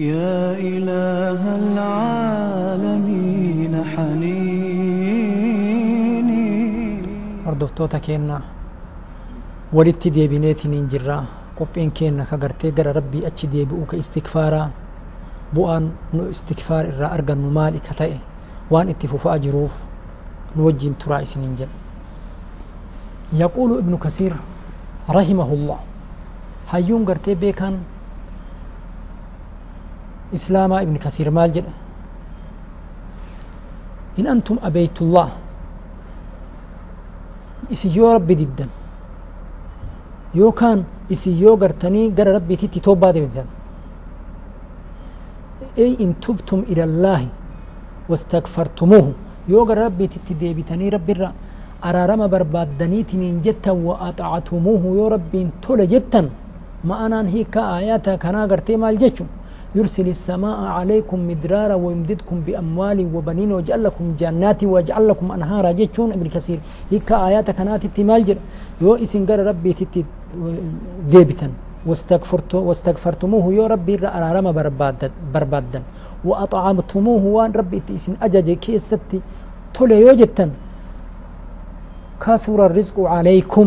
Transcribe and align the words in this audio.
يا 0.00 0.56
إله 0.56 1.42
العالمين 1.60 3.74
حنيني. 3.92 5.28
أردفتو 7.44 7.84
تكينا 7.86 8.40
ولدت 9.76 10.08
دي 10.08 10.24
بنيتي 10.24 10.72
ننجرا 10.72 11.18
قبين 11.52 11.92
كينا 11.92 12.24
خغرتي 12.24 12.72
قرى 12.72 12.96
ربي 12.96 13.28
أتش 13.28 13.52
دي 13.52 13.68
بؤك 13.68 14.00
استكفارا 14.00 14.72
بؤان 15.52 15.92
نو 16.16 16.32
استكفار 16.32 16.96
إرى 16.96 17.06
أرغن 17.20 17.38
ممالك 17.38 17.92
تأي 17.92 18.16
وان 18.72 18.88
اتفوف 18.88 19.28
أجروف 19.28 19.74
نوجين 20.56 20.96
ترائس 20.98 21.36
ننجر 21.36 21.68
يقول 23.36 23.70
ابن 23.78 23.96
كثير 24.00 24.32
رحمه 25.10 25.48
الله 25.52 25.78
هايون 26.72 27.04
قرتي 27.04 27.34
بيكان 27.34 27.99
kasiir 30.32 30.54
rahimahullah 30.54 30.78
hayyuun 30.78 30.80
gartee 30.80 30.80
beekaan 30.80 30.80
islaamaa 30.80 30.82
ibni 30.82 30.98
kasiir 30.98 31.30
maal 31.30 31.50
jedha 31.52 31.72
in 34.16 34.26
antum 34.26 34.58
abeytullah 34.62 35.28
isin 37.70 37.90
yoo 37.96 38.12
rabbi 38.14 38.34
diddan 38.38 38.68
yookaan 40.34 40.84
isin 41.10 41.38
yoo 41.42 41.56
gartanii 41.56 42.10
gara 42.10 42.32
rabbiititti 42.32 42.80
tobbaa 42.80 43.12
deebitan 43.14 43.46
ey 45.76 45.92
in 46.04 46.14
tubtum 46.14 46.64
ila 46.68 46.82
allaahi 46.84 47.28
wastakfartumuuhu 48.08 49.14
yoo 49.48 49.64
gara 49.64 49.82
rabbiititti 49.88 50.34
deebitanii 50.40 50.90
rabbirra 50.90 51.32
araarama 51.82 52.28
barbaaddaniitiniin 52.28 53.42
jettan 53.42 53.76
wa 53.86 53.94
axactumuuhu 54.08 54.94
yoo 54.96 55.08
rabbiin 55.08 55.52
tole 55.60 55.86
jettan 55.86 56.30
ma'anaan 56.84 57.26
hiika 57.28 57.60
aayaata 57.74 58.18
kanaa 58.18 58.46
gartee 58.46 58.76
maal 58.76 58.96
jechu 58.98 59.24
يرسل 59.74 60.08
السماء 60.08 60.58
عليكم 60.76 61.18
مدرارا 61.28 61.74
ويمددكم 61.74 62.36
بأموال 62.46 62.98
وبنين 63.14 63.52
ويجعل 63.52 63.84
لكم 63.84 64.04
جنات 64.18 64.64
ويجعل 64.64 65.08
لكم 65.08 65.26
أنهارا. 65.32 65.72
جيتشون 65.72 66.12
ابن 66.12 66.26
كثير؟ 66.28 66.58
هيك 66.90 67.12
آيات 67.12 67.50
كانت 67.50 67.86
تمال 67.86 68.24
جر 68.24 68.38
يو 68.82 68.94
إسن 68.94 69.26
قر 69.26 69.46
ربي 69.46 69.72
تتي 69.72 70.04
ديبتا 71.10 71.48
واستغفرت 71.86 72.54
واستغفرتموه. 72.54 73.44
يو 73.54 73.66
ربي 73.66 73.96
رما 73.96 74.50
بربادا 75.34 75.80
وأطعمتموه. 76.24 77.24
وان 77.24 77.52
ربي 77.52 77.82
إسن 77.94 78.14
أجج 78.22 78.50
كيستي 78.62 79.20
تولي 79.74 80.00
يوجتا 80.00 80.50
كسر 82.20 82.58
الرزق 82.66 82.96
عليكم. 83.00 83.66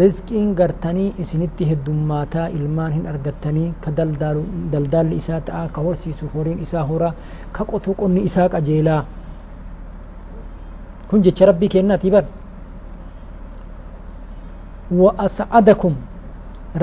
Rizqiin 0.00 0.54
gartanii 0.54 1.12
isinitti 1.18 1.66
heddummaataa 1.70 2.46
ilmaan 2.58 2.92
hin 2.92 3.06
argattanii 3.06 3.72
ka 3.84 3.90
daldaalli 4.72 5.16
isaa 5.16 5.40
ta'a 5.48 5.68
ka 5.68 5.80
horsiisu 5.86 6.28
horiin 6.34 6.58
isaa 6.66 6.84
horaa 6.90 7.12
ka 7.58 7.64
qotu 7.72 7.94
qonni 8.00 8.20
isaa 8.28 8.48
qajeelaa 8.54 9.04
kun 11.10 11.22
jecha 11.26 11.46
rabbii 11.50 11.68
kennaati 11.74 12.10
bar 12.14 12.24
wa 15.00 15.14
ascadakum 15.26 15.94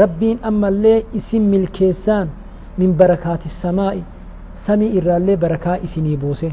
rabbiin 0.02 0.40
ammallee 0.52 1.06
isin 1.22 1.42
milkeessaan 1.54 2.30
min 2.78 2.94
barakaati 2.94 3.50
samaa'i 3.50 4.04
samii 4.66 4.92
irraallee 5.02 5.38
barakaa 5.38 5.78
isinii 5.88 6.18
buuse 6.18 6.52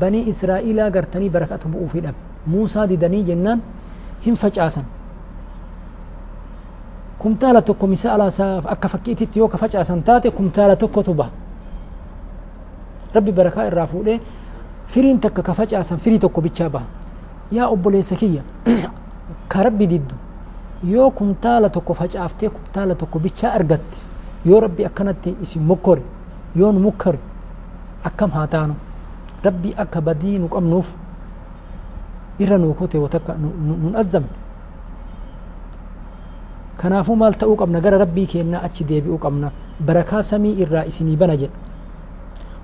banii 0.00 0.28
israa'iilaa 0.34 0.90
gartanii 0.90 1.30
barakatu 1.30 1.68
bu'uufi 1.74 2.00
dhabe 2.06 2.18
muusaa 2.54 2.86
didanii 2.88 3.24
jennaan 3.30 3.62
hin 4.26 4.34
facaasan 4.44 4.84
kumtaala 7.26 7.62
tokko 7.62 7.86
misaala 7.90 8.30
akka 8.74 8.88
fakkiititti 8.88 9.38
yoo 9.38 9.48
ka 9.48 9.58
facaasan 9.58 10.02
taate 10.02 10.30
kumtaala 10.30 10.76
tokkotu 10.76 11.14
baha 11.14 11.30
rabbi 13.14 13.32
barakaa 13.32 13.64
irraa 13.66 13.86
fuudhee 13.86 14.20
firiin 14.86 15.18
takka 15.20 15.42
ka 15.42 15.54
facaasan 15.54 15.98
firii 15.98 16.18
tokko 16.18 16.40
bichaa 16.40 16.68
baha 16.70 16.86
yaa 17.50 17.66
obboleessa 17.74 18.14
kiyya 18.16 18.42
ka 19.48 19.62
rabbi 19.62 19.86
diddu 19.86 20.14
yoo 20.84 21.10
kumtaala 21.10 21.68
tokko 21.68 21.94
facaaftee 21.94 22.48
kumtaala 22.48 22.94
tokko 22.94 23.18
bichaa 23.18 23.50
argatte 23.58 23.96
yoo 24.44 24.60
rabbi 24.60 24.86
akkanatti 24.86 25.36
isin 25.42 25.62
mokkore 25.62 26.02
yoo 26.54 26.72
nu 26.72 26.80
mokkore 26.80 27.18
akkam 28.04 28.30
haa 28.30 28.46
taanu 28.46 28.74
rabbi 29.44 29.74
akka 29.76 30.00
badii 30.00 30.38
nu 30.38 30.48
qabnuuf 30.48 30.94
irra 32.38 32.58
nuu 32.58 32.74
kote 32.74 32.98
watakka 32.98 33.34
nun 33.34 33.96
azzamne 33.96 34.45
kanaafuu 36.76 37.16
maal 37.16 37.34
ta'uu 37.34 37.56
qabna? 37.56 37.80
Gara 37.80 37.98
rabbii 37.98 38.26
keenyaa 38.26 38.62
achi 38.68 38.84
deebi'uu 38.84 39.18
qabna. 39.18 39.50
Barakaa 39.80 40.22
samii 40.22 40.58
irraa 40.62 40.84
isinii 40.84 41.16
bana 41.16 41.36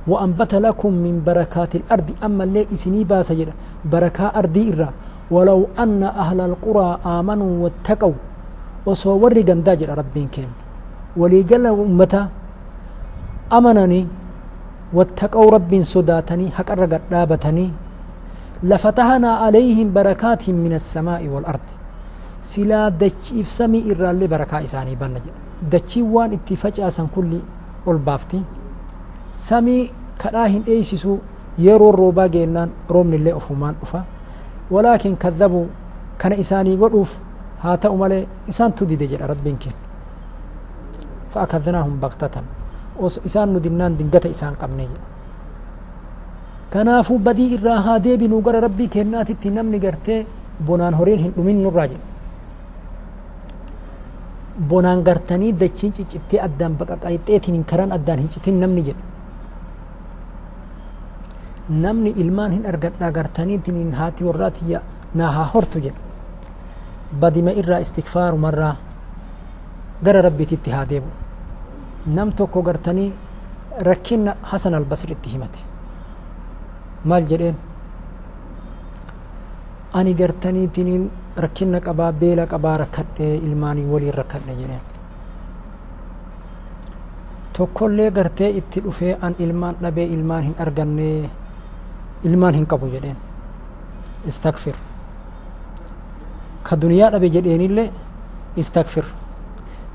وأنبت 0.07 0.55
لكم 0.55 0.93
من 0.93 1.23
بركات 1.27 1.73
الأرض 1.81 2.09
أما 2.27 2.45
اللي 2.45 2.67
إسني 2.75 3.05
باس 3.05 3.33
جدا 3.33 3.55
بركة 3.85 4.27
أرضي 4.41 4.73
إرا 4.75 4.89
ولو 5.31 5.61
أن 5.79 6.03
أهل 6.03 6.41
القرى 6.41 6.89
آمنوا 7.07 7.53
واتقوا 7.65 8.17
وصور 8.87 9.33
جندا 9.49 9.75
جدا 9.75 9.95
ربين 9.95 10.29
كين 10.35 10.51
وليقل 11.17 11.67
أمتا 11.67 12.23
أمنني 13.53 14.01
واتقوا 14.97 15.51
رب 15.51 15.73
صداتني 15.83 16.47
حق 16.57 16.71
الرقد 16.71 17.03
دابتني 17.11 17.67
لفتحنا 18.63 19.31
عليهم 19.43 19.87
بركات 19.97 20.43
من 20.51 20.73
السماء 20.81 21.23
والأرض 21.33 21.67
silaa 22.43 22.91
dachiif 22.91 23.49
samii 23.49 23.83
irraallee 23.95 24.29
barakaa 24.29 24.61
isaanii 24.69 24.97
banna 24.97 25.21
jedha. 25.25 25.39
Dachiin 25.73 26.07
waan 26.15 26.33
itti 26.33 26.57
facaasan 26.57 27.09
kulli 27.09 27.43
ol 27.87 27.99
baafti. 27.99 28.43
Samii 29.31 29.91
kadhaa 30.23 30.47
hin 30.47 30.65
dheeysisuu 30.67 31.21
yeroo 31.59 31.93
roobaa 31.93 32.29
geennaan 32.29 32.71
roobnillee 32.89 33.35
ofumaan 33.35 33.77
dhufa. 33.81 34.05
Walaakin 34.71 35.17
kadhabu 35.17 35.69
kana 36.19 36.35
isaanii 36.45 36.77
godhuuf 36.77 37.19
haa 37.63 37.77
ta'u 37.77 37.97
malee 37.97 38.27
isaan 38.49 38.73
tu 38.73 38.87
dide 38.89 39.07
jedha 39.07 39.27
rabbiin 39.33 39.59
kenna 39.59 39.79
faa 41.35 41.47
kadhanaa 41.47 41.83
humbaktatan 41.89 42.45
osoo 42.99 43.23
keen 43.23 43.49
فأكذناهم 43.51 43.97
dingata 43.99 44.29
isaan 44.29 44.55
ندنان 44.55 44.79
jedha. 44.79 45.01
إسان 46.75 47.19
badii 47.25 47.49
irraa 47.57 47.81
haa 47.81 47.99
إراها 47.99 48.43
gara 48.45 48.61
rabbii 48.61 48.89
ربي 48.89 49.51
namni 49.51 49.79
gartee 49.79 50.27
bonaan 50.67 50.95
horiin 50.95 51.19
hin 51.19 51.33
هن 51.37 51.43
نمين 51.43 51.71
jedha. 51.71 52.12
Bonaan 54.69 55.03
gartanii 55.05 55.53
dachiin 55.61 55.93
ciccittee 55.93 56.41
addaan 56.47 56.77
baqaqaxeetiin 56.81 57.65
karaan 57.65 57.93
addaan 57.93 58.19
hin 58.19 58.29
citin 58.29 58.61
namni 58.61 58.83
jedha 58.89 59.03
namni 61.85 62.11
ilmaan 62.17 62.53
hin 62.53 62.67
argadhaa 62.67 63.11
gartaniitiin 63.13 63.93
haati 63.95 64.25
warraatiyya 64.25 64.81
naa 65.15 65.31
haa 65.33 65.49
hortu 65.55 65.79
jedha 65.81 65.99
badima 67.21 67.51
irraa 67.63 67.79
istikfaarumarraa 67.85 68.77
gara 70.05 70.23
rabbiititti 70.23 70.71
haa 70.71 70.87
deebu 70.91 71.09
nam 72.07 72.33
tokko 72.33 72.63
gartanii 72.63 73.13
rakkinna 73.89 74.37
hasan 74.43 74.75
albasritti 74.75 75.29
himate 75.35 75.59
maal 77.05 77.25
jedheen 77.33 77.57
ani 79.93 80.15
gartaniitiin 80.15 81.11
rakkinna 81.37 81.81
qabaa 81.81 82.13
beela 82.13 82.47
qabaa 82.47 82.77
rakkadhe 82.85 83.29
ilmaanii 83.47 83.87
waliin 83.93 84.15
rakkadhe 84.21 84.55
jedheen 84.61 84.81
tokkollee 87.57 88.11
gartee 88.11 88.51
itti 88.59 88.81
dhufee 88.85 89.17
an 89.21 89.35
ilmaan 89.39 89.75
dhabee 89.83 90.07
ilmaan 90.07 90.43
hin 90.45 90.55
arganne 90.59 91.09
ilmaan 92.25 92.55
hin 92.55 92.67
qabu 92.67 92.87
jedheen 92.95 93.17
istakfir 94.27 94.75
ka 96.69 96.77
duniyaa 96.81 97.11
dhabe 97.13 97.29
jedheenillee 97.37 97.91
istakfir 98.57 99.05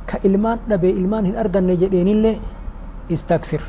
ka 0.06 0.18
ilmaan 0.24 0.60
dhabe 0.70 0.90
ilmaan 0.90 1.26
hin 1.26 1.38
arganne 1.38 1.76
jedheenillee 1.84 2.38
istakfir 3.10 3.62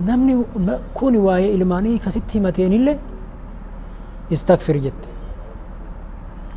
namni 0.00 0.36
kuni 0.94 1.18
waa'ee 1.26 1.50
ilmaanii 1.56 1.98
kasitti 1.98 2.34
himateenillee 2.38 2.98
istakfir 4.30 4.76
jette 4.86 5.08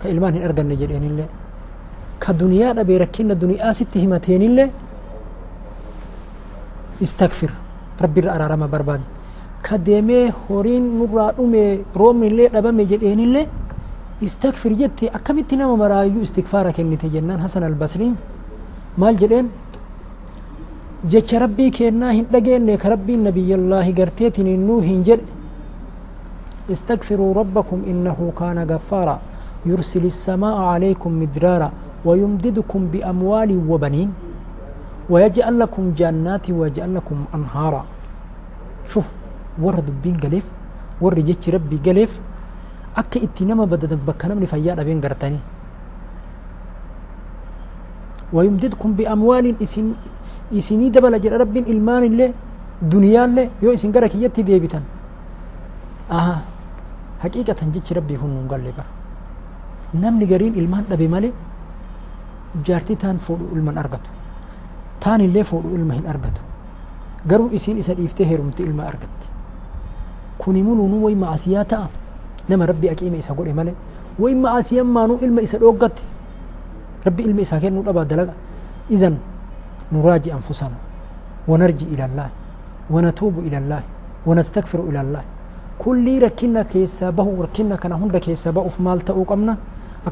كإلمان 0.04 0.34
إرجع 0.46 0.64
نجر 0.72 0.90
إني 0.98 1.08
اللي 1.12 1.26
كدنيا 2.24 2.70
أبي 2.82 2.96
ركينا 3.04 3.34
دنيا 3.42 3.74
ستي 3.78 3.98
هما 4.06 4.18
تيني 4.24 4.46
اللي 4.50 4.66
استغفر 7.06 7.52
ربي 8.04 8.20
الأرارة 8.26 8.56
ما 8.62 8.68
برباد 8.74 9.02
كديمي 9.66 10.22
هورين 10.46 10.84
نورا 10.98 11.26
أمي 11.40 11.66
روم 12.00 12.20
اللي 12.30 12.46
أبا 12.58 12.72
مجر 12.80 13.00
إني 13.12 13.24
اللي 13.28 13.44
استغفر 14.24 14.72
جت 14.80 15.00
أكمل 15.18 15.44
تنا 15.50 15.68
ما 15.70 15.76
مرايو 15.82 16.24
استغفارك 16.28 16.78
إني 16.84 16.96
تجنا 17.02 17.34
حسن 17.44 17.64
البصري 17.70 18.10
مال 19.02 19.16
جلين 19.22 19.48
جت 21.12 21.30
ربي 21.44 21.66
كنا 21.78 22.08
هندجين 22.18 22.70
كربي 22.84 23.14
النبي 23.20 23.50
الله 23.60 23.86
قرتيتني 23.98 24.54
نوه 24.68 24.84
هنجر 24.92 25.20
استغفروا 26.74 27.32
ربكم 27.40 27.80
إنه 27.92 28.18
كان 28.40 28.58
غفارا 28.72 29.18
يرسل 29.65 30.06
السماء 30.06 30.57
عليكم 30.57 31.12
مدرارا 31.21 31.71
ويمددكم 32.06 32.81
بأموال 32.94 33.51
وبنين 33.69 34.09
ويجعل 35.09 35.59
لكم 35.59 35.83
جنات 35.98 36.45
ويجعل 36.51 36.95
لكم 36.95 37.18
أنهارا. 37.36 37.83
شوف 38.88 39.06
ورد 39.62 39.86
دبين 39.86 40.15
قليف 40.24 40.45
ورد 41.01 41.19
جتش 41.25 41.50
ربي 41.50 41.77
قليف 41.86 42.19
أكا 42.98 43.24
اتنما 43.24 43.65
بدد 43.65 43.94
بكنا 44.07 44.33
من 44.36 44.45
فيا 44.45 44.74
بين 44.88 45.01
قرتني 45.01 45.39
ويمددكم 48.33 48.89
بأموال 48.94 49.45
إسن 49.63 49.94
إسني 50.53 50.89
دبل 50.89 51.13
جر 51.21 51.33
رب 51.42 51.56
إلمان 51.57 52.03
اللي 52.03 52.27
دنيا 52.81 53.25
اللي 53.25 53.50
يو 53.63 53.74
إسن 53.74 53.92
قرك 53.92 54.15
يتي 54.15 54.42
ديبتن. 54.42 54.83
آها 56.12 56.38
حقيقة 57.24 57.60
جتش 57.74 57.94
ربي 57.94 58.15
قال 58.50 58.63
لي 58.63 58.71
namni 59.94 60.25
gariin 60.31 60.56
ilmaan 60.56 60.86
dhabe 60.89 61.07
malee 61.07 61.31
jaartii 62.68 62.95
taan 63.04 63.18
fuudhu 63.19 63.45
ilman 63.56 63.78
argatu 63.78 64.10
taan 65.04 65.22
illee 65.22 65.44
fuudhu 65.44 65.75
ilma 65.75 65.94
hin 65.94 66.07
argatu 66.13 66.42
garuu 67.28 67.50
isiin 67.57 67.78
isa 67.78 67.94
dhiiftee 67.98 68.25
heerumte 68.30 68.63
ilma 68.63 68.84
argatti 68.92 69.28
kuni 70.38 70.63
munuunu 70.63 71.04
way 71.06 71.16
maasiyaa 71.16 71.66
ta'a 71.66 71.88
nama 72.50 72.66
rabbi 72.66 72.89
aqiime 72.89 73.18
isa 73.24 73.34
godhe 73.34 73.54
malee 73.54 73.75
way 74.19 74.36
maasiyaan 74.36 74.88
maanuu 74.98 75.18
ilma 75.25 75.42
isa 75.42 75.57
dhooggatti 75.63 76.04
rabbi 77.06 77.24
ilma 77.24 77.42
isaa 77.42 77.60
kennuu 77.63 77.84
dhabaa 77.88 78.06
dalaga 78.12 78.34
izan 78.89 79.16
nuraaji 79.92 80.31
anfusana 80.31 80.78
ونرجي 81.51 81.86
إلى 81.95 82.06
الله 82.12 82.30
ونتوب 82.94 83.36
إلى 83.48 83.57
الله 83.63 83.81
ونستغفر 84.28 84.80
إلى 84.89 85.00
الله 85.06 85.24
كل 85.84 86.06
ركنا 86.25 86.62
كيسا 86.72 87.07
به 87.18 87.28
ركنا 87.45 87.75
كان 87.81 87.92
هند 88.01 88.16
كيسا 88.25 88.51
به 88.51 88.68
في 88.68 88.80
مال 88.84 89.00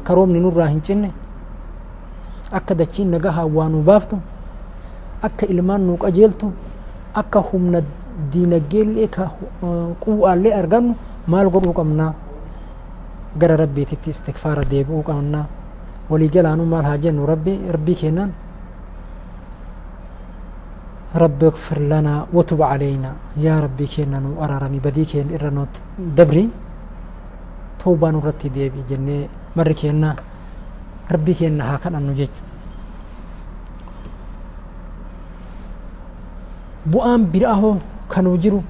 تأو 0.04 0.24
قمنا 0.24 0.36
أكروم 0.36 0.36
نورا 0.36 0.64
هنجنة 0.72 1.10
أكا 2.52 2.74
دچين 2.74 3.10
نجاها 3.10 3.42
وانو 3.44 3.80
بافتو 3.80 4.16
أكا 5.24 5.50
إلمان 5.50 5.80
نوك 5.86 6.04
أجيلتو 6.04 6.50
أكا 7.16 7.40
هم 7.48 7.82
دين 8.32 8.52
جيل 8.70 8.98
إكا 9.04 9.24
قوة 10.00 10.32
اللي 10.34 10.58
أرغنو 10.58 10.94
مال 11.28 11.46
قرو 11.52 11.72
قمنا 11.72 12.06
قرى 13.40 13.54
ربي 13.54 13.84
تتي 13.84 14.10
استغفار 14.10 14.62
ديبو 14.62 15.00
قمنا 15.00 15.44
ولي 16.10 16.28
جلانو 16.28 16.64
مال 16.64 16.84
هاجن 16.84 17.18
ربي 17.24 17.54
ربي 17.74 17.94
كينان 17.94 18.30
رب 21.16 21.40
اغفر 21.44 21.78
لنا 21.80 22.26
وتب 22.36 22.62
علينا 22.62 23.12
يا 23.36 23.60
ربي 23.64 23.86
كينا 23.86 24.18
نو 24.24 24.44
أرارمي 24.44 24.78
بدي 24.84 25.04
كين 25.04 25.28
إرنوت 25.34 25.74
دبري 26.16 26.48
توبة 27.80 28.10
نرتي 28.10 28.48
ديبي 28.48 28.82
جنة 28.90 29.28
barri 29.56 29.74
keennaa 29.74 30.14
rabbi 31.14 31.34
keenna 31.34 31.64
haa 31.64 31.78
kadhannu 31.84 32.12
jechu 32.20 32.40
bu'aan 36.92 37.24
biraa 37.32 37.54
hoo 37.60 37.76
kanuu 38.08 38.36
jiru 38.38 38.62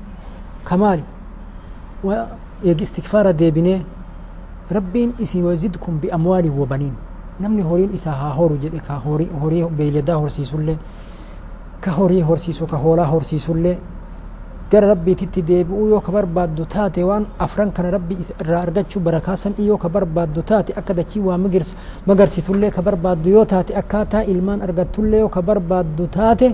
kamaali? 0.65 1.03
Eegi 2.65 2.83
istikfaara 2.85 3.33
deebinee 3.38 3.81
rabbiin 4.71 5.12
isii 5.19 5.43
wazidkum 5.43 5.99
biamwaalin 6.00 6.53
wabaniin 6.59 6.94
namni 7.41 7.62
horiin 7.62 7.94
isaa 7.94 8.12
haa 8.21 8.32
horu 8.39 8.56
jedhe 8.62 8.81
ka 8.81 8.94
horii 9.05 9.65
beeyladaa 9.79 10.17
horsiisullee 10.23 10.79
ka 11.81 11.91
horii 11.99 12.23
horsiisu 12.23 12.67
ka 12.67 12.77
hoolaa 12.77 13.06
horsiisullee 13.06 13.77
gara 14.71 14.87
rabbiititti 14.93 15.43
deebi'uu 15.49 15.89
yoo 15.93 16.01
ka 16.07 16.13
barbaaddu 16.13 16.65
taate 16.75 17.01
waan 17.09 17.27
afran 17.39 17.71
kana 17.77 17.91
rabbi 17.97 18.15
irraa 18.43 18.63
argachuu 18.67 19.01
barakaa 19.09 19.37
sam'ii 19.45 19.67
yoo 19.71 19.77
ka 19.85 19.89
barbaaddu 19.89 20.43
taate 20.51 20.73
akka 20.81 20.95
dachii 20.99 21.21
waa 21.29 21.39
magarsitullee 22.09 22.71
ka 22.77 22.83
barbaaddu 22.83 23.29
yoo 23.37 23.45
taate 23.53 23.73
akkaataa 23.83 24.23
ilmaan 24.33 24.63
argattullee 24.67 25.21
yoo 25.25 25.29
ka 25.37 25.43
barbaaddu 25.43 26.07
taate 26.19 26.49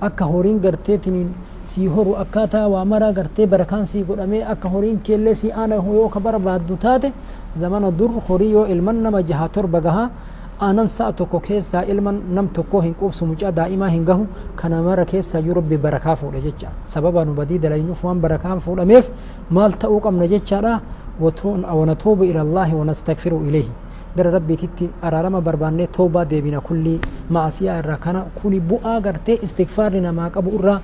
akka 0.00 0.24
horiin 0.32 0.60
garteetiniin 0.60 1.30
sii 1.64 1.86
horu 1.94 2.14
akkaataa 2.22 2.68
waa 2.68 2.84
maraa 2.84 3.12
gartee 3.18 3.46
barakaan 3.46 3.86
sii 3.86 4.02
godhamee 4.04 4.42
akka 4.54 4.68
horiin 4.68 4.98
keellee 5.06 5.34
sii 5.34 5.50
aana 5.52 5.74
yoo 5.98 6.08
ka 6.08 6.20
barbaaddu 6.20 6.76
taate 6.76 7.12
zamana 7.60 7.90
dur 7.90 8.10
horii 8.28 8.50
yoo 8.52 8.66
ilman 8.66 8.96
nama 9.02 9.22
jaha 9.22 9.48
torba 9.48 9.80
gahaa 9.80 10.10
aanan 10.60 10.88
sa'a 10.88 11.12
tokko 11.12 11.40
keessaa 11.40 11.82
ilman 11.82 12.20
nam 12.34 12.48
tokko 12.48 12.80
hin 12.80 12.94
qubsu 12.94 13.26
mucaa 13.26 13.52
daa'imaa 13.52 13.88
hin 13.88 14.04
gahu 14.04 14.26
kana 14.56 14.82
mara 14.82 15.04
keessaa 15.04 15.40
yoo 15.40 15.54
rabbi 15.54 15.76
barakaa 15.76 16.16
fuudha 16.16 16.40
jecha 16.40 16.68
sababa 16.86 17.24
nu 17.24 17.34
badii 17.34 17.58
dalaynuuf 17.58 18.04
waan 18.04 18.20
barakaan 18.20 18.60
fuudhameef 18.60 19.10
maal 19.50 19.72
ta'uu 19.84 20.00
qabna 20.00 20.28
jechaadha 20.34 20.80
wanatuubu 21.20 22.24
ila 22.24 22.44
wanastakfiru 22.44 23.42
ilayhi 23.48 23.72
gara 24.16 24.30
rabbiititti 24.30 24.90
araarama 25.02 25.40
barbaannee 25.40 25.86
toobaa 25.86 26.24
deebina 26.24 26.60
kulli 26.60 27.00
maasiyaa 27.30 27.78
irraa 27.78 27.96
kana 27.96 28.24
kuni 28.42 28.60
bu'aa 28.60 29.00
gartee 29.00 29.38
istikfaarri 29.42 30.00
namaa 30.00 30.30
qabu 30.30 30.54
irraa 30.58 30.80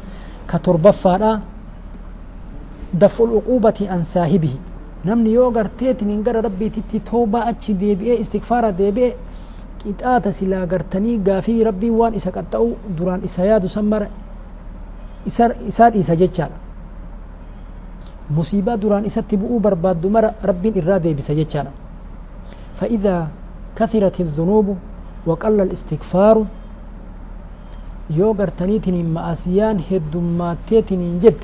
ka 0.47 0.59
torbaffaadha 0.59 1.41
daf'ul 2.95 3.37
uquubati 3.39 3.89
an 3.89 4.03
saahibihi 4.05 4.59
namni 5.05 5.33
yoo 5.33 5.51
garteetiin 5.51 6.23
gara 6.23 6.41
rabbiititti 6.43 7.01
toobaa 7.01 7.45
achi 7.53 7.75
deebi'ee 7.75 8.19
istikfaara 8.21 8.73
deebi'ee 8.73 9.15
qixaata 9.83 10.33
silaa 10.33 10.67
gartanii 10.67 11.19
gaafii 11.19 11.65
rabbiin 11.65 11.95
waan 12.01 12.15
isa 12.15 12.31
qaxxa'u 12.31 12.77
duraan 12.97 13.25
isa 13.25 13.45
yaadu 13.45 13.69
san 13.69 13.85
mara 13.85 14.09
isaa 15.27 15.91
dhiisa 15.91 16.17
jechaadha 16.17 16.57
musiibaa 18.31 18.77
duraan 18.77 19.05
isatti 19.11 19.37
bu'uu 19.37 19.61
barbaaddu 19.61 20.11
mara 20.11 20.35
rabbiin 20.43 20.77
irraa 20.81 20.99
deebisa 21.03 21.35
jechaadha 21.35 21.73
فإذا 22.81 23.29
كثرت 23.77 24.17
الذنوب 24.21 24.67
وقل 25.29 25.61
الاستغفار 25.61 26.37
يو 28.17 28.29
غرتنيتين 28.33 28.97
مأسيان 29.17 29.77
هدوماتيتين 29.91 31.03
جد 31.23 31.43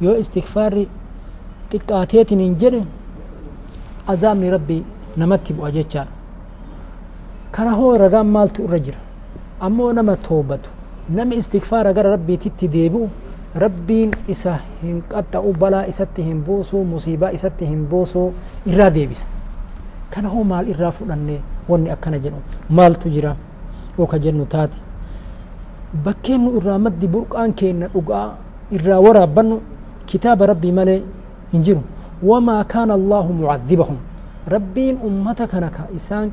يو 0.00 0.12
استغفار 0.22 0.74
تقاتيتين 1.70 2.42
جد 2.60 2.74
عذاب 4.08 4.40
ربي 4.54 4.78
نمتي 5.18 5.52
بأجيتشان 5.58 6.06
كان 7.56 7.68
هو 7.68 7.96
رقم 7.96 8.26
مالت 8.36 8.60
الرجل 8.60 8.96
أما 9.66 9.92
نما 9.96 10.14
توبته 10.28 10.70
نما 11.16 11.38
استغفار 11.38 11.86
قال 11.96 12.06
ربي 12.14 12.36
تتديبو 12.36 13.02
ربي 13.56 14.10
إسا 14.30 14.60
هن 14.84 15.00
قطع 15.12 15.40
بلا 15.60 15.88
إساتهم 15.88 16.44
بوسو 16.46 16.84
مصيبة 16.84 17.26
إساتهم 17.34 17.80
بوسو 17.90 18.22
إرا 18.68 18.88
ديبس 18.92 19.20
كان 20.12 20.26
هو 20.28 20.42
مال 20.50 20.64
إرا 20.74 20.90
فلاني 20.96 21.36
واني 21.68 21.92
أكنا 21.92 22.18
جنو 22.24 22.40
مال 22.76 22.92
تجرا 23.00 23.32
وكا 23.98 24.16
جنو 24.24 24.44
تاتي 24.52 24.80
بكينو 26.04 26.48
إرا 26.60 26.76
مدي 26.84 27.06
برقان 27.08 27.52
كينا 27.58 27.88
أقا 27.96 28.20
إرا 28.76 28.96
ورا 29.04 29.24
بنو 29.36 29.56
كتاب 30.08 30.38
ربي 30.50 30.70
مالي 30.76 30.96
إنجيرو 31.56 31.82
وما 32.28 32.56
كان 32.72 32.90
الله 32.98 33.26
معذبهم 33.40 33.98
ربين 34.54 34.94
أمتك 35.08 35.52
نكا 35.64 35.84
إسان 35.96 36.28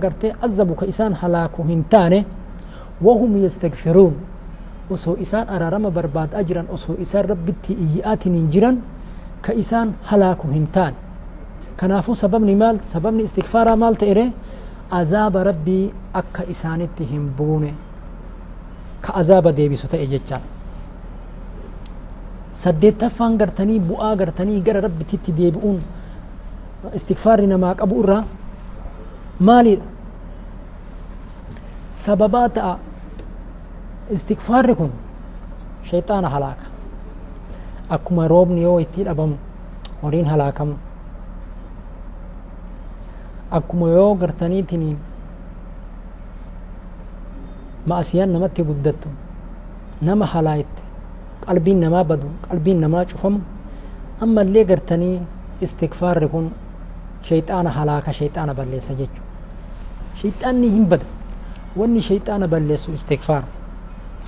gartee 0.00 0.32
azabu 0.42 0.74
ka 0.74 0.86
isaan 0.86 1.14
halaaku 1.22 1.62
hin 1.70 1.84
taane 1.92 2.24
wahum 3.02 3.36
yastakfiruun 3.44 4.14
osoo 4.90 5.16
isaan 5.24 5.48
araarama 5.48 5.90
barbaadaa 5.90 6.42
jiran 6.48 6.66
osoo 6.76 6.96
isaan 7.04 7.24
rabbitti 7.32 7.72
iyyi'aatiin 7.84 8.34
hin 8.34 8.48
jiran 8.50 8.76
ka 9.44 9.52
isaan 9.52 9.94
halaaku 10.10 10.48
hin 10.48 10.66
taane 10.76 10.96
kanaafuu 11.76 12.14
sababni 12.14 12.54
maal 12.62 12.76
sababni 12.92 13.22
istikfaaraa 13.28 13.76
maal 13.76 13.94
ta'ere 14.02 14.26
azaaba 15.00 15.44
rabbii 15.50 15.84
akka 16.20 16.42
isaanitti 16.54 17.04
hin 17.12 17.24
buune 17.38 17.74
ka 19.04 19.10
azaaba 19.20 19.50
deebisu 19.56 19.86
ta'e 19.88 20.06
jechaa 20.12 20.40
saddeettaffaan 22.52 23.36
gartanii 23.40 23.80
bu'aa 23.80 24.14
gartanii 24.16 24.60
gara 24.66 24.80
rabbititti 24.86 25.32
deebi'uun 25.38 25.78
istikfaarri 26.98 27.46
namaa 27.46 27.74
qabu 27.80 28.00
irraa 28.04 28.22
مالي 29.40 29.78
سببات 31.92 32.58
استغفاركم 34.12 34.90
شيطان 35.84 36.24
هلاك. 36.24 36.60
أكما 37.90 38.26
روبني 38.26 38.62
يو 38.62 38.78
يتير 38.78 39.10
أبم. 39.10 39.32
ورين 40.02 40.26
هلاكم. 40.26 40.74
أكما 43.52 43.88
يو 43.88 44.14
قرتني 44.14 44.62
تنين. 44.62 44.98
ما 47.86 48.00
أسيان 48.00 48.32
نما 48.32 48.46
تقدتو 48.46 49.10
نما 50.02 50.26
هلايت. 50.26 50.74
قلبين 51.48 51.80
نما 51.80 52.02
بدو 52.02 52.28
قلبين 52.50 52.80
نما 52.80 53.06
شوفم. 53.08 53.38
أما 54.22 54.42
اللي 54.42 54.62
قرتني 54.62 55.20
استغفاركم 55.62 56.50
shayxaana 57.28 58.54
balleessa 58.58 58.92
jechuudha 59.00 59.22
shayxaanni 60.20 60.68
hin 60.74 60.84
bada 60.90 61.06
wanni 61.76 62.00
shayxaana 62.08 62.46
balleessu 62.54 62.92
istikfaar 62.98 63.44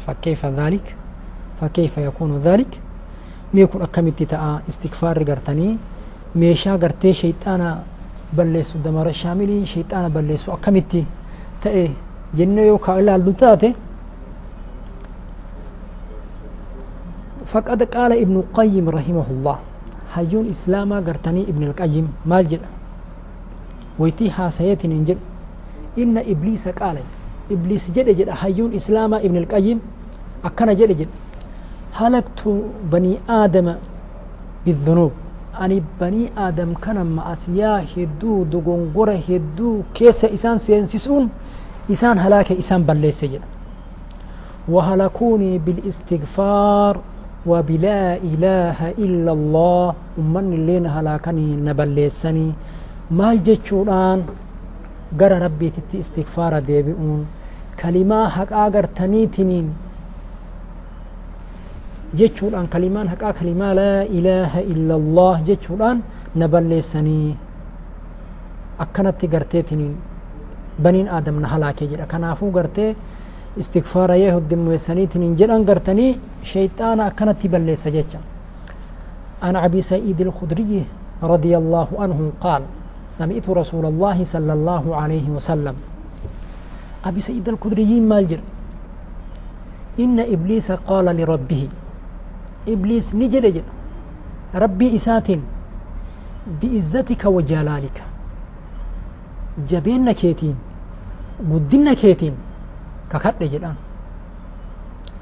fakkeeffa 0.06 0.50
dhaalik 0.58 0.86
fakkeeffa 1.60 2.00
yakuunu 2.00 2.38
dhaalik 2.46 2.72
mee 3.54 3.66
kun 3.66 3.82
akkamitti 3.82 4.26
ta'a 4.26 4.60
istikfaarri 4.68 5.24
gartanii 5.24 5.78
meeshaa 6.34 6.78
gartee 6.78 7.12
shayxaana 7.22 7.68
balleessu 8.36 8.78
damara 8.84 9.12
shaamilii 9.22 9.66
shayxaana 9.74 10.08
balleessu 10.10 10.52
akkamitti 10.56 11.06
ta'e 11.62 11.84
jennee 12.38 12.66
yoo 12.66 12.78
kaa 12.78 12.98
ilaallu 13.02 13.32
taate 13.32 13.74
فقد 17.46 17.82
قال 17.82 18.12
ابن 18.12 18.36
القيم 18.36 18.88
رحمه 18.88 19.26
الله 19.30 19.58
هيون 20.14 20.46
إسلاما 20.50 20.96
قرتني 21.06 21.42
ابن 21.52 21.62
القيم 21.62 22.06
مال 22.26 22.48
جد 22.48 22.60
ويتي 23.98 24.30
حاسيت 24.30 24.86
ننجد. 24.86 25.18
إن 25.98 26.18
إبليس 26.18 26.68
قال 26.68 26.98
إبليس 27.50 27.90
جد 27.90 28.08
جد 28.12 28.28
هيون 28.28 28.74
إسلاما 28.74 29.16
ابن 29.24 29.36
القيم 29.36 29.80
أكنا 30.44 30.72
جد 30.72 30.92
جد. 30.96 31.08
هلكت 31.96 32.42
بني 32.92 33.16
آدم 33.28 33.74
بالذنوب. 34.66 35.12
أني 35.56 35.82
بني 36.00 36.28
آدم 36.36 36.74
كان 36.76 37.06
مع 37.06 37.32
أسيا 37.32 37.84
هدو 37.96 38.44
دغنغورة 38.44 39.18
هدو 39.28 39.82
كيس 39.94 40.24
إسان 40.24 40.58
سينسسون 40.58 41.28
إسان 41.88 42.18
هلاك 42.18 42.52
إسان 42.52 42.82
بليس 42.84 43.24
جد. 43.24 43.40
وهلكوني 44.68 45.58
بالإستغفار 45.58 46.94
وبلا 47.46 48.16
إله 48.16 48.78
إلا 48.98 49.32
الله 49.32 49.94
أمن 50.18 50.52
اللين 50.52 50.86
هلاكني 50.86 51.56
نبليسني. 51.56 52.52
جتشوران 53.10 54.18
غر 55.20 55.32
ربي 55.42 55.70
تتي 55.70 56.00
استغفار 56.00 56.58
ديبئون 56.58 57.26
كلمة 57.80 58.28
حق 58.28 58.52
آغر 58.52 58.84
تنيتنين 58.98 59.66
جتشوران 62.18 62.66
كلمان 62.66 63.06
حق 63.08 63.30
كلمة 63.38 63.72
لا 63.72 64.02
إله 64.02 64.52
إلا 64.72 64.94
الله 65.00 65.34
جتشوران 65.48 65.96
نبليسني 66.36 67.34
أكنت 68.80 69.20
غرتيتنين 69.32 69.94
بنين 70.84 71.06
آدم 71.08 71.36
نهلاكي 71.40 71.86
جدا 71.86 72.04
كنافو 72.10 72.50
غرتي 72.56 72.94
استغفار 73.60 74.10
يهود 74.24 74.50
موسنيتين 74.54 75.34
جدان 75.38 75.62
غرتني 75.68 76.06
شيطان 76.42 77.00
أكنت 77.00 77.40
بلس 77.52 77.84
جتشا 77.88 78.20
عن 79.46 79.56
أبي 79.56 79.80
سعيد 79.90 80.20
الخدري 80.20 80.72
رضي 81.22 81.52
الله 81.56 81.88
عنه 82.02 82.20
قال 82.44 82.62
سمعت 83.06 83.46
رسول 83.48 83.86
الله 83.86 84.24
صلى 84.24 84.52
الله 84.52 84.84
عليه 84.96 85.26
وسلم. 85.30 85.76
أبي 87.06 87.20
سعيد 87.20 87.48
الخدري 87.48 88.00
مالجر 88.00 88.40
إن 89.98 90.20
إبليس 90.20 90.72
قال 90.84 91.06
لربه 91.06 91.62
إبليس 92.68 93.14
نجد 93.14 93.62
ربي 94.54 94.86
إسات 94.96 95.28
بإزتك 96.60 97.22
وجلالك. 97.24 97.98
جبين 99.66 100.12
كيتين 100.12 100.56
قدنا 101.40 101.94
كيتين. 101.94 102.34
jedhaan 103.06 103.76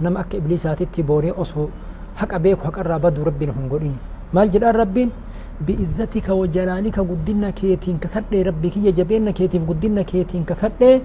nama 0.00 0.20
akka 0.24 0.40
ibliisaatitti 0.40 1.02
boonee 1.02 1.32
osoo 1.36 1.68
haqa 2.16 2.38
beeku 2.38 2.64
haqarraa 2.64 2.98
baduu 2.98 3.24
rabbiin 3.28 3.52
hin 3.52 3.68
godhini 3.68 3.98
maal 4.32 4.48
jedhaan 4.48 4.74
rabbiin 4.74 5.12
biizzatika 5.60 6.34
wajalaalika 6.34 7.02
guddina 7.02 7.52
keetiin 7.52 7.98
kakadhe 7.98 8.42
rabbi 8.42 8.70
kiyya 8.70 8.92
jabeenna 8.92 9.32
keetiif 9.32 9.62
guddina 9.62 10.04
keetiin 10.04 10.44
kakadhe 10.44 11.02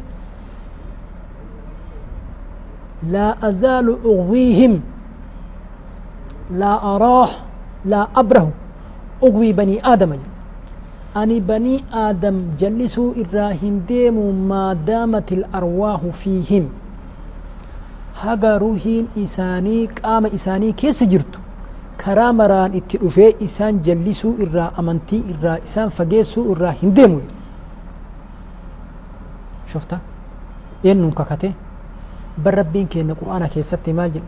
laa 3.11 3.35
azaalu 3.41 3.93
ughwiihim 4.13 4.81
laa 6.51 6.81
araah 6.95 7.31
laa 7.85 8.07
abrahu 8.23 8.51
ughwii 9.21 9.53
banii 9.53 9.79
aadama 9.83 10.15
jedhu 10.17 10.37
ani 11.21 11.41
banii 11.41 11.79
aadam 12.03 12.41
jallisuu 12.59 13.13
irraa 13.23 13.51
hin 13.61 13.81
deemu 13.87 14.25
maadaamat 14.51 15.31
ilarwaahu 15.31 16.11
fiihim 16.13 16.67
haga 18.23 18.57
ruhiin 18.59 19.07
isaanii 19.15 19.87
qaama 20.01 20.29
isaanii 20.39 20.73
keessa 20.73 21.05
jirtu 21.05 21.38
karaa 22.03 22.31
maraan 22.33 22.73
itti 22.79 22.97
dhufee 23.01 23.31
isaan 23.47 23.81
jallisuu 23.83 24.33
irraa 24.45 24.71
amantii 24.81 25.21
irraa 25.33 25.57
isaan 25.67 25.89
fageessuu 25.97 26.43
irraa 26.53 26.71
hin 26.81 26.93
deemu 26.99 27.19
shufta 29.71 29.99
eennuun 30.83 31.13
kakate 31.13 31.51
bar 32.43 32.55
rabbiin 32.61 32.87
keenya 32.87 33.15
qur'aana 33.19 33.47
keessatti 33.55 33.93
maal 33.93 34.11
jedha 34.15 34.27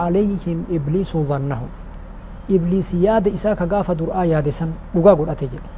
calayhim 0.00 0.64
ibliisu 0.78 1.24
dhannahu 1.30 1.66
ibliis 2.48 2.94
yaada 2.94 3.30
isaa 3.30 3.54
ka 3.58 3.66
gaafa 3.66 3.94
dur'aa 3.98 4.24
yaade 4.32 4.52
san 4.60 4.70
dhugaa 4.94 5.14
godhate 5.18 5.46
jedhe 5.50 5.68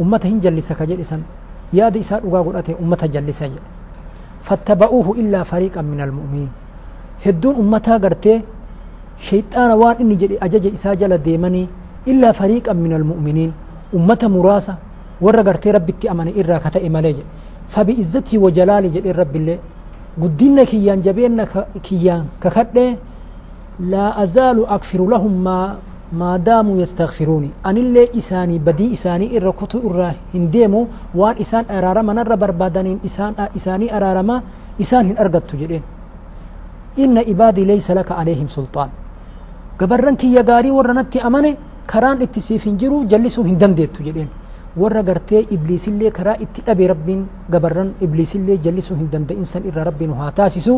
ummata 0.00 0.28
hin 0.32 0.40
jallisa 0.40 0.74
ka 0.74 0.86
jedhe 0.88 1.04
san 1.12 1.22
yaada 1.72 1.98
isaa 2.00 2.20
dhugaa 2.24 2.42
godhate 2.48 2.72
ummata 2.74 3.06
jallisa 3.08 3.46
jedhe 3.52 3.68
fattaba'uuhu 4.48 5.14
illaa 5.22 5.44
fariiqan 5.44 5.84
min 5.92 6.00
almu'miniin 6.08 6.50
hedduun 7.24 7.56
ummataa 7.62 7.98
gartee 8.04 8.38
shayxaana 9.28 9.74
waan 9.82 9.96
inni 10.02 10.16
jedhe 10.22 10.36
ajaja 10.46 10.70
isaa 10.76 10.94
jala 11.00 11.18
deemanii 11.26 11.68
illaa 12.12 12.32
fariiqan 12.40 12.76
min 12.84 12.92
almu'miniin 12.98 13.52
ummata 13.98 14.28
muraasa 14.28 14.76
warra 15.24 15.42
gartee 15.48 15.72
rabbitti 15.76 16.08
amane 16.12 16.30
irraa 16.40 16.60
ka 16.64 16.70
ta'e 16.74 16.88
malee 16.96 17.12
jedhe 17.18 17.28
fabi'izzatii 17.74 18.38
wajalaali 18.44 18.88
jedhe 18.96 19.12
rabbillee 19.20 19.58
guddinna 20.22 20.64
kiyyaan 20.70 21.02
jabeenna 21.06 21.44
kiyyaan 21.88 22.24
kakadhee 22.40 22.92
لا 23.92 24.22
أزال 24.22 24.58
أغفر 24.76 25.00
لهم 25.12 25.34
ما 25.46 25.58
ما 26.20 26.36
داموا 26.48 26.78
يستغفروني 26.82 27.50
أن 27.66 27.76
اللي 27.82 28.04
إساني 28.20 28.56
بدي 28.66 28.86
إساني 28.94 29.26
إرى 29.36 29.50
كتو 29.60 29.78
إرى 29.90 30.10
هنديمو 30.34 30.80
وان 31.18 31.34
إسان 31.42 31.64
أرارما 31.76 32.12
نرى 32.18 32.36
بربادانين 32.42 32.98
إسان 33.08 33.32
إساني 33.58 33.86
أرارما 33.96 34.36
إسان 34.82 35.02
هن 35.10 35.16
أرغت 35.22 35.44
تجرين 35.50 35.82
إن 37.02 37.16
إبادي 37.32 37.64
ليس 37.64 37.88
لك 37.98 38.10
عليهم 38.18 38.48
سلطان 38.56 38.90
قبرن 39.80 40.14
كي 40.20 40.28
يغاري 40.38 40.70
ورنتي 40.70 41.18
أماني 41.26 41.52
كران 41.90 42.22
اتسيف 42.22 42.62
هنجرو 42.68 42.96
جلسو 43.10 43.42
هندن 43.48 43.72
ديت 43.78 43.92
تجرين 43.98 44.30
warra 44.74 45.02
gartee 45.06 45.46
ibliisillee 45.54 46.10
karaa 46.10 46.34
itti 46.44 46.60
dhabe 46.66 46.86
rabbiin 46.90 47.20
gabarran 47.52 47.94
ibliisillee 48.04 48.56
jallisuu 48.64 48.96
hin 48.98 49.06
danda'in 49.12 49.46
san 49.46 49.62
irra 49.70 49.84
rabbiin 49.88 50.10
haa 50.18 50.30
taasisu 50.38 50.74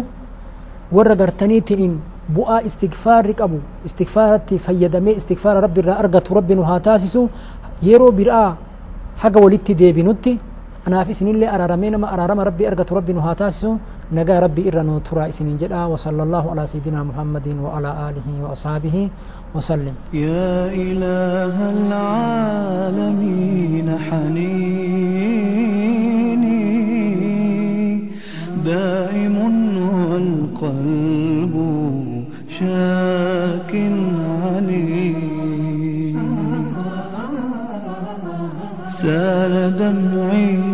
warra 0.96 1.14
gartaniitiin 1.16 1.94
bu'aa 2.36 2.60
istigfaarri 2.68 3.34
qabu 3.40 3.58
istigfaaratti 3.88 4.58
fayyadamee 4.66 5.14
istigfaara 5.20 5.60
rabbi 5.64 5.80
irraa 5.80 5.96
argatu 6.02 6.34
rabbi 6.38 6.54
nu 6.58 6.62
haa 6.68 6.76
taasisu 6.88 7.22
yeroo 7.88 8.12
biraa 8.18 8.50
haga 9.22 9.38
walitti 9.44 9.72
deebinutti 9.80 10.32
anaaf 10.86 11.08
isinillee 11.16 11.48
araaramee 11.54 11.90
nama 11.96 12.06
araarama 12.14 12.44
rabbi 12.50 12.68
argatu 12.72 12.94
rabbi 13.00 13.12
nu 13.16 13.20
haa 13.26 13.34
taasisu 13.42 13.70
rabbi 14.14 14.62
irra 14.70 14.82
nu 14.86 15.00
turaa 15.00 15.26
isiniin 15.26 15.58
jedha 15.58 15.86
وصلى 15.90 16.22
الله 16.22 16.50
على 16.50 16.66
سيدنا 16.66 17.02
محمد 17.02 17.46
وعلى 17.58 17.90
آله 18.10 18.26
وأصحابه 18.42 19.10
وسلم. 19.54 19.94
يا 20.14 20.70
إله 20.70 21.56
العالمين 21.76 23.18
حنيني 23.98 25.66
دائم 28.64 29.36
والقلب 30.10 31.54
شاك 32.48 33.72
عليم 34.42 35.36
سال 38.88 39.54
دمعي 39.78 40.65